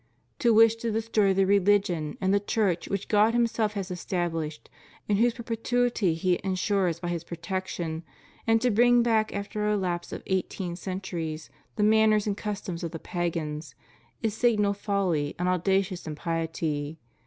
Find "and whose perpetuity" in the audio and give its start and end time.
5.07-6.15